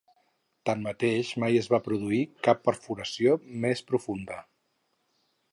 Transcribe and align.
Tanmateix, 0.69 1.33
mai 1.43 1.57
no 1.59 1.61
es 1.65 1.69
va 1.75 1.81
produir 1.89 2.23
cap 2.49 2.65
perforació 2.71 3.39
més 3.67 3.85
profunda. 3.93 4.41